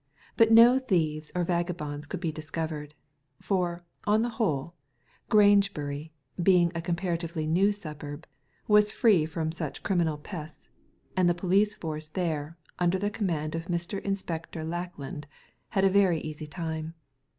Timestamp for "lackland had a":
14.65-15.89